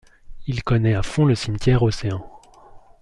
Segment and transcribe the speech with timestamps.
[0.47, 2.27] Il connaît à fond le cimetière océan.